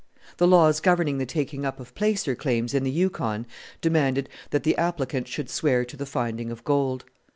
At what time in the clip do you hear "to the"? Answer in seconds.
5.85-6.07